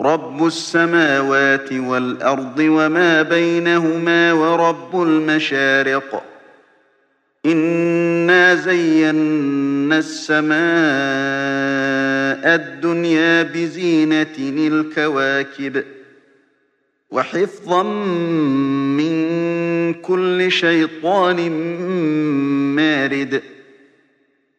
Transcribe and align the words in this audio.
رب 0.00 0.46
السماوات 0.46 1.72
والأرض 1.72 2.58
وما 2.58 3.22
بينهما 3.22 4.32
ورب 4.32 5.02
المشارق 5.02 6.24
إنا 7.46 8.54
زينا 8.54 9.98
السماء 9.98 10.58
الدنيا 12.54 13.42
بزينة 13.42 14.36
الكواكب 14.38 15.84
وحفظا 17.10 17.82
من 19.02 19.14
كل 19.94 20.52
شيطان 20.52 21.50
مارد 22.76 23.42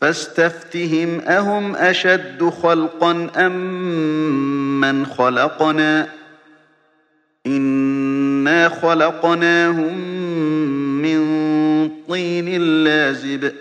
فاستفتهم 0.00 1.20
أهم 1.20 1.76
أشد 1.76 2.44
خلقا 2.62 3.30
أم 3.36 4.80
من 4.80 5.06
خلقنا؟ 5.06 6.08
إنا 7.46 8.68
خلقناهم 8.68 9.98
من 11.02 11.20
طين 12.08 12.60
لازب 12.84 13.52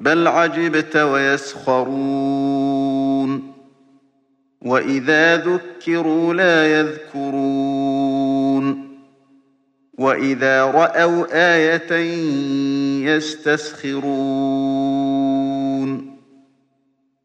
بل 0.00 0.26
عجبت 0.26 0.96
ويسخرون. 0.96 1.88
وإذا 4.62 5.36
ذكروا 5.36 6.34
لا 6.34 6.80
يذكرون. 6.80 8.18
وإذا 9.98 10.64
رأوا 10.64 11.26
آية 11.54 11.92
يستسخرون. 13.16 14.97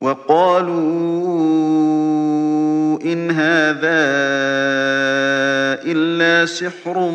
وقالوا 0.03 0.83
إن 3.03 3.31
هذا 3.31 4.03
إلا 5.87 6.45
سحر 6.45 7.11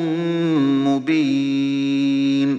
مبين. 0.89 2.59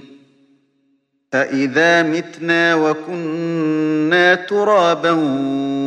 أإذا 1.34 2.02
متنا 2.02 2.74
وكنا 2.74 4.34
ترابا 4.34 5.10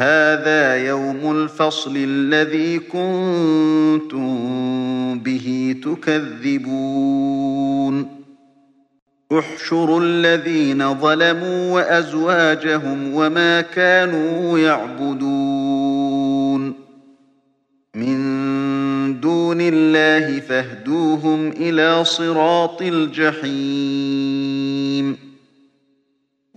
هذا 0.00 0.76
يوم 0.76 1.36
الفصل 1.36 1.92
الذي 1.96 2.78
كنتم 2.78 4.38
به 5.18 5.76
تكذبون. 5.84 7.40
احشروا 9.32 10.00
الذين 10.00 10.94
ظلموا 10.94 11.74
وأزواجهم 11.74 13.14
وما 13.14 13.60
كانوا 13.60 14.58
يعبدون. 14.58 16.74
من 17.94 19.20
دون 19.20 19.58
الله 19.60 20.40
فاهدوهم 20.40 21.48
إلى 21.48 22.04
صراط 22.04 22.82
الجحيم. 22.82 24.39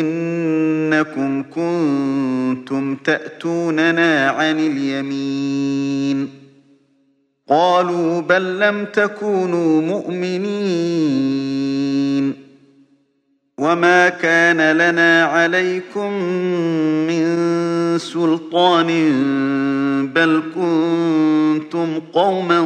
إنكم 0.00 1.42
كنتم 1.42 2.96
تأتوننا 2.96 4.30
عن 4.30 4.58
اليمين. 4.58 6.28
قالوا 7.48 8.20
بل 8.20 8.60
لم 8.60 8.86
تكونوا 8.92 9.82
مؤمنين. 9.82 11.46
وما 13.58 14.08
كان 14.08 14.76
لنا 14.76 15.24
عليكم 15.24 16.12
من 17.08 17.26
سلطان 17.98 18.90
بل 20.14 20.42
كنتم 20.54 22.00
قوما 22.12 22.60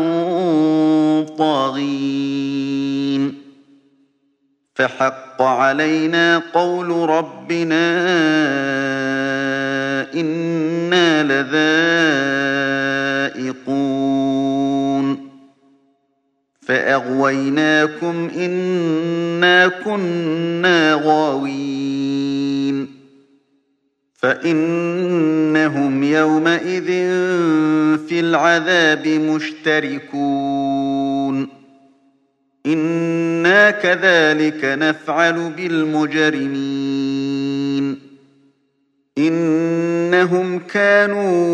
طاغين. 1.38 3.34
فحق 4.80 5.42
علينا 5.42 6.42
قول 6.54 7.08
ربنا 7.08 7.90
إنا 10.14 11.22
لذائقون. 13.34 15.30
فأغويناكم 16.60 18.30
إنا 18.36 19.68
كنا 19.68 21.00
غاوين. 21.04 22.86
فإنهم 24.14 26.02
يومئذ 26.02 26.86
في 28.08 28.20
العذاب 28.20 29.08
مشتركون. 29.08 30.80
كذلك 33.70 34.64
نفعل 34.64 35.50
بالمجرمين. 35.56 36.50
إنهم 39.18 40.58
كانوا 40.58 41.50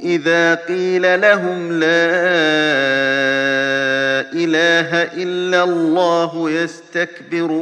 إذا 0.00 0.54
قيل 0.54 1.20
لهم 1.20 1.72
لا 1.72 1.88
إله 4.32 5.02
إلا 5.02 5.64
الله 5.64 6.50
يستكبرون. 6.50 7.58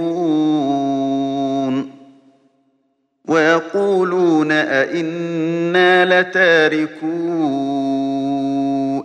ويقولون 3.28 4.52
أئنا 4.52 6.20
لتاركون. 6.20 7.95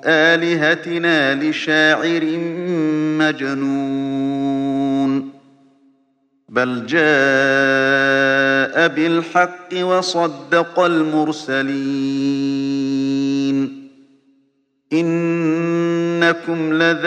آلهتنا 0.06 1.36
لشاعر 1.36 2.26
مجنون. 3.20 5.32
بل 6.50 6.86
جاء 6.86 8.88
بالحق 8.88 9.70
وصدق 9.82 10.80
المرسلين. 10.80 11.72
إنكم 14.94 16.74
لذائق 16.74 17.02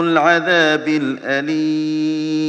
العذاب 0.00 0.88
الأليم. 0.88 2.48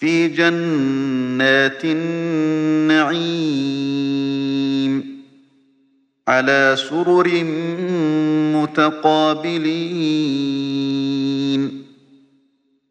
في 0.00 0.28
جنات 0.28 1.84
النعيم 1.84 3.20
على 6.28 6.76
سرر 6.90 7.44
متقابلين. 8.54 9.60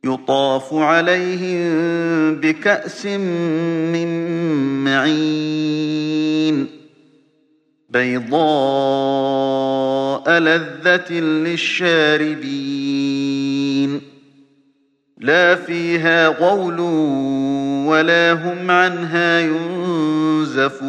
يطاف 0.04 0.74
عليهم 0.74 1.70
بكأس 2.36 3.06
من 3.06 4.08
معين. 4.84 6.68
بيضاء 7.90 8.40
لذة 10.40 11.14
للشاربين. 11.14 12.79
لا 15.20 15.56
فيها 15.56 16.28
غول 16.28 16.80
ولا 17.90 18.34
هم 18.34 18.72
عنها 18.72 19.40
ينزفون. 19.40 20.80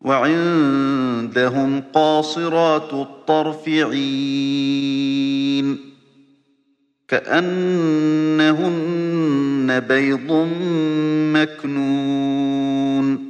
وعندهم 0.00 1.82
قاصرات 1.94 2.92
الطرف 2.92 3.68
عين. 3.68 5.78
كأنهن 7.08 8.70
بيض 9.88 10.48
مكنون. 11.34 13.29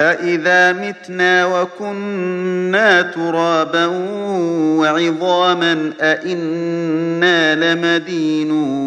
أَإِذَا 0.00 0.72
مِتْنَا 0.72 1.46
وَكُنَّا 1.46 3.02
تُرَابًا 3.02 3.86
وَعِظَامًا 4.78 5.92
أَإِنَّا 6.00 7.54
لَمَدِينُونَ 7.54 8.84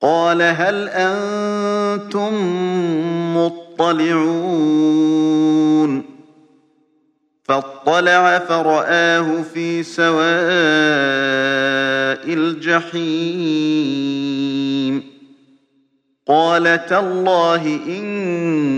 قَالَ 0.00 0.42
هَلْ 0.42 0.88
أَنتُم 0.88 2.34
مُّطَّلِعُونَ 3.36 4.58
فَاطَّلَعَ 7.44 8.38
فَرَآهُ 8.38 9.42
فِي 9.42 9.82
سَوَاءِ 9.82 10.28
الْجَحِيمِ 12.34 13.98
قال 16.28 16.86
تالله 16.86 17.64
إن 17.86 18.27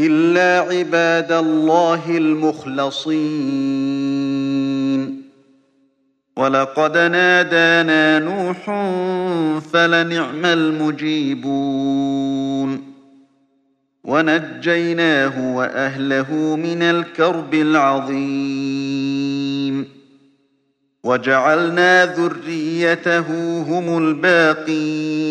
إلا 0.00 0.60
عباد 0.60 1.32
الله 1.32 2.16
المخلصين. 2.16 3.20
ولقد 6.36 6.98
نادانا 6.98 8.18
نوح 8.18 8.64
فلنعم 9.60 10.44
المجيبون. 10.44 11.50
ونجيناه 14.04 15.56
وأهله 15.56 16.34
من 16.56 16.82
الكرب 16.82 17.54
العظيم. 17.54 18.80
وجعلنا 21.04 22.06
ذريته 22.06 23.26
هم 23.62 23.98
الباقين. 23.98 25.30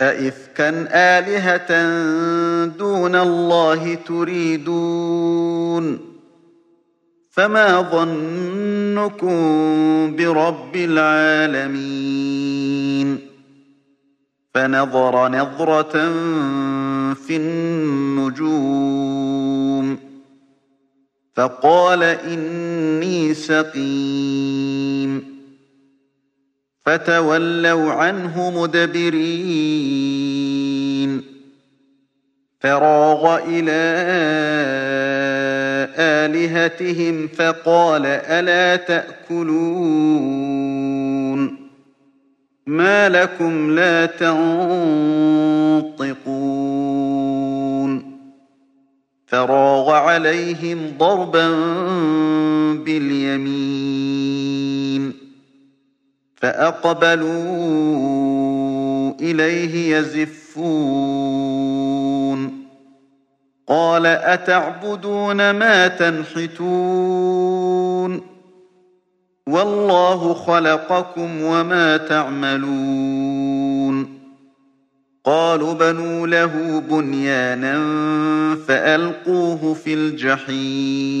أئفكا 0.00 0.88
آلهة 0.92 1.86
دون 2.64 3.14
الله 3.16 3.94
تريدون؟ 3.94 5.30
فما 7.30 7.80
ظنكم 7.80 9.36
برب 10.16 10.76
العالمين؟ 10.76 12.10
فنظر 14.54 15.28
نظرة 15.28 15.92
في 17.14 17.36
النجوم 17.36 18.80
فقال 21.34 22.02
إني 22.02 23.34
سقيم. 23.34 25.29
فتولوا 26.86 27.92
عنه 27.92 28.60
مدبرين. 28.60 30.00
فراغ 32.60 33.38
إلى 33.48 33.70
آلهتهم 35.96 37.28
فقال 37.28 38.06
ألا 38.06 38.76
تأكلون؟ 38.76 40.30
ما 42.66 43.08
لكم 43.08 43.70
لا 43.70 44.06
تنطقون. 44.06 44.50
فراغ 49.26 49.90
عليهم 49.90 50.92
ضربا 50.98 51.48
باليمين. 52.74 54.20
فأقبلوا 56.40 57.30
إليه 59.20 59.96
يزفون 59.96 61.40
قال 63.66 64.06
أتعبدون 64.06 65.50
ما 65.50 65.88
تنحتون 65.88 66.60
والله 69.46 70.34
خلقكم 70.34 71.42
وما 71.42 71.96
تعملون 71.96 73.40
قالوا 75.24 75.74
بنوا 75.74 76.26
له 76.26 76.82
بنيانا 76.90 77.76
فألقوه 78.68 79.74
في 79.74 79.94
الجحيم 79.94 81.20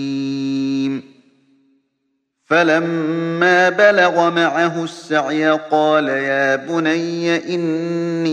فلما 2.51 3.69
بلغ 3.69 4.29
معه 4.29 4.83
السعي 4.83 5.49
قال 5.49 6.07
يا 6.07 6.55
بني 6.55 7.55
إني 7.55 8.31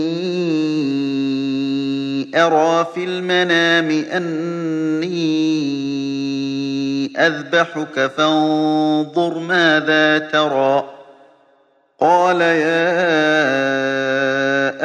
أرى 2.35 2.87
في 2.95 3.03
المنام 3.03 4.05
أني 4.13 5.19
أذبحك 7.17 8.11
فانظر 8.17 9.39
ماذا 9.39 10.17
ترى 10.17 10.83
قال 11.99 12.41
يا 12.41 12.89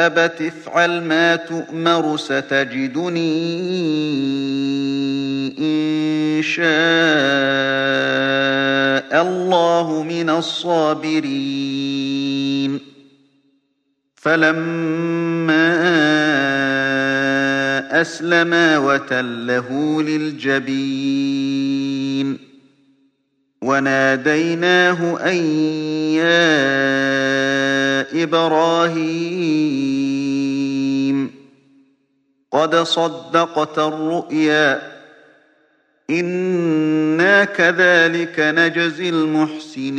أبت 0.07 0.43
افعل 0.43 1.03
ما 1.03 1.37
تؤمر 1.37 2.17
ستجدني 2.17 3.25
إن 5.59 6.43
شاء 6.43 6.65
الله 9.23 10.03
من 10.03 10.31
الصابرين. 10.31 11.25
فلما 14.15 15.75
أسلما 18.01 18.79
وتله 18.79 20.03
للجبين. 20.03 21.55
وناديناه 23.63 25.19
أن 25.31 25.37
يا 26.15 26.65
إبراهيم 28.23 29.55
قد 32.53 32.77
صدقت 32.77 33.79
الرؤيا 33.79 34.94
إنا 36.11 37.45
كذلك 37.45 38.35
نجزي 38.39 39.09
المحسنين 39.09 39.95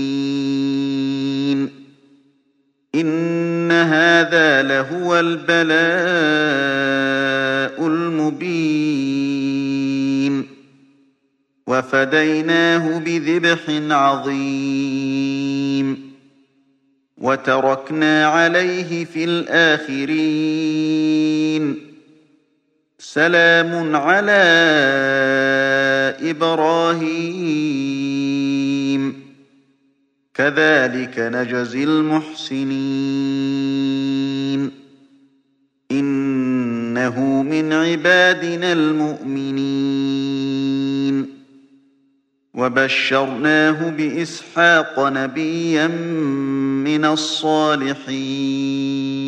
إن 2.96 3.72
هذا 3.72 4.62
لهو 4.62 5.20
البلاء 5.20 5.66
المبين 7.88 9.66
وفديناه 11.68 13.00
بذبح 13.00 13.60
عظيم 13.96 15.36
وتركنا 17.18 18.26
عليه 18.28 19.06
في 19.06 19.24
الآخرين 19.24 20.76
سلام 23.14 23.96
على 23.96 24.44
إبراهيم. 26.22 27.04
كذلك 30.34 31.20
نجزي 31.20 31.84
المحسنين. 31.84 34.72
إنه 35.92 37.44
من 37.44 37.74
عبادنا 37.74 38.74
المؤمنين. 38.74 39.66
وبشرناه 42.54 43.90
بإسحاق 43.90 45.00
نبيا 45.00 45.88
من 46.88 47.06
الصالحين. 47.06 49.25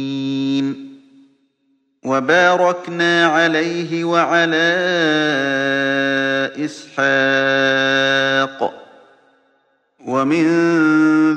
وباركنا 2.08 3.28
عليه 3.28 4.04
وعلى 4.04 4.68
إسحاق. 6.66 8.74
ومن 10.08 10.46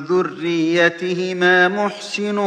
ذريتهما 0.05 1.69
محسن 1.69 2.39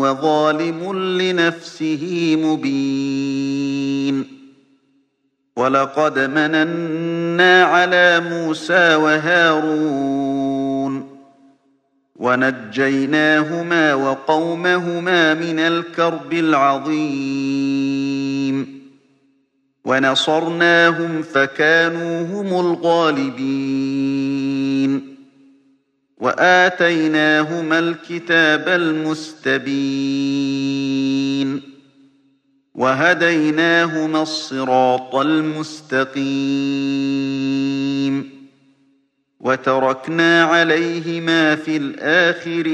وظالم 0.00 0.98
لنفسه 1.20 2.36
مبين. 2.42 4.36
ولقد 5.56 6.18
مننا 6.18 7.64
على 7.64 8.20
موسى 8.20 8.94
وهارون 8.94 10.45
ونجيناهما 12.18 13.94
وقومهما 13.94 15.34
من 15.34 15.58
الكرب 15.58 16.32
العظيم. 16.32 17.66
ونصرناهم 19.84 21.22
فكانوا 21.22 22.22
هم 22.22 22.60
الغالبين. 22.66 23.56
وآتيناهما 26.18 27.78
الكتاب 27.78 28.68
المستبين. 28.68 29.86
وهديناهما 32.74 34.22
الصراط 34.22 35.14
المستقيم. 35.14 36.16
وتركنا 39.46 40.44
عليهما 40.44 41.56
في 41.56 41.76
الآخرين. 41.76 42.66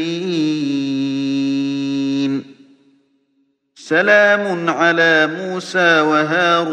سلام 3.75 4.71
على 4.71 5.31
موسى 5.41 6.01
وهارون. 6.01 6.73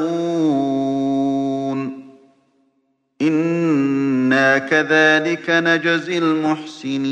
إنا 3.21 4.57
كذلك 4.57 5.49
نجزي 5.49 6.17
المحسنين. 6.17 7.09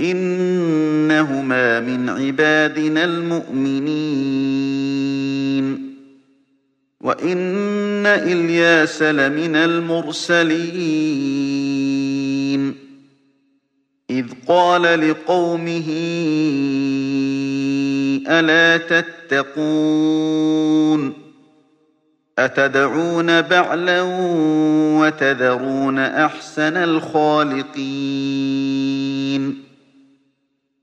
إنهما 0.00 1.80
من 1.80 2.08
عبادنا 2.08 3.04
المؤمنين. 3.04 5.89
وإن 7.00 8.06
إلياس 8.06 9.02
لمن 9.02 9.56
المرسلين. 9.56 10.60
إذ 14.10 14.26
قال 14.48 15.10
لقومه 15.10 15.88
ألا 18.28 18.76
تتقون؟ 18.76 20.10
أتدعون 22.38 23.40
بعلا 23.40 24.02
وتذرون 25.00 25.98
أحسن 25.98 26.76
الخالقين؟ 26.76 28.89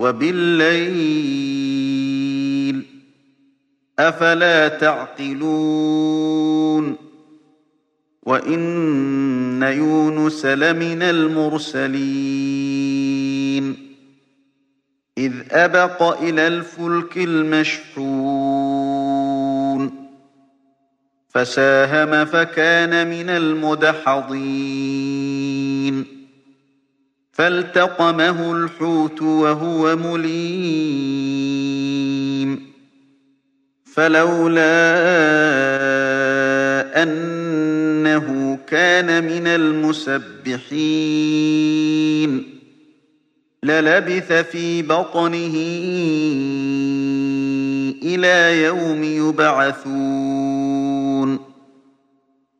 وبالليل 0.00 1.60
أفلا 3.98 4.68
تعقلون 4.68 6.30
وإن 8.22 9.62
يونس 9.62 10.46
لمن 10.46 11.02
المرسلين 11.02 12.00
إذ 15.18 15.32
أبق 15.50 16.02
إلى 16.22 16.46
الفلك 16.46 17.16
المشحون 17.16 18.70
فساهم 21.28 22.24
فكان 22.24 23.06
من 23.10 23.30
المدحضين 23.30 25.09
فالتقمه 27.40 28.52
الحوت 28.52 29.22
وهو 29.22 29.96
مليم. 29.96 30.60
فلولا 33.94 34.62
أنه 37.02 38.58
كان 38.66 39.24
من 39.24 39.46
المسبحين. 39.46 40.80
للبث 43.62 44.32
في 44.32 44.82
بطنه 44.82 45.54
إلى 48.02 48.62
يوم 48.62 49.04
يبعثون. 49.04 50.30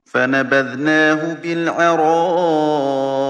فنبذناه 0.05 1.35
بالعراء 1.35 3.30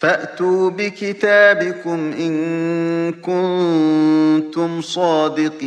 فأتوا 0.00 0.70
بكتابكم 0.70 2.12
إن 2.12 3.12
كنتم 3.12 4.80
صادقين. 4.80 5.60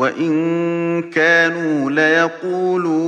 وإن 0.00 1.02
كانوا 1.10 1.90
ليقولون 1.90 3.00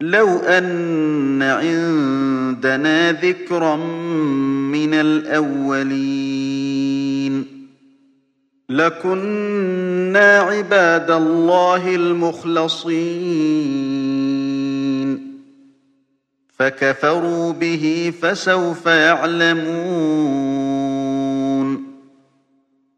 لو 0.00 0.38
أن 0.38 1.42
عندنا 1.42 3.12
ذكرا 3.12 3.76
من 4.72 4.94
الأولين 4.94 6.44
لكنا 8.68 10.38
عباد 10.38 11.10
الله 11.10 11.94
المخلصين 11.94 13.04
فكفروا 16.58 17.52
به 17.52 18.12
فسوف 18.22 18.86
يعلمون 18.86 20.43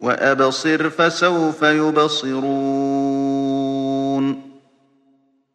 وأبصر 0.00 0.90
فسوف 0.90 1.62
يبصرون. 1.62 2.50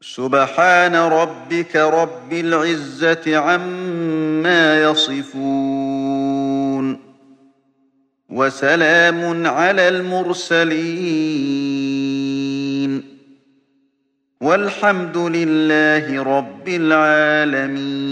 سبحان 0.02 0.96
ربك 0.96 1.76
رب 1.76 2.34
العزة 2.34 3.38
عما 3.38 4.82
يصفون. 4.82 6.26
وسلام 8.30 9.48
على 9.48 9.88
المرسلين. 9.88 10.76
والحمد 14.42 15.18
لله 15.18 16.24
رب 16.24 16.70
العالمين. 16.70 18.06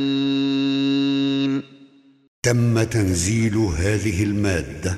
تم 2.44 2.84
تنزيل 2.84 3.58
هذه 3.58 4.24
المادة 4.24 4.98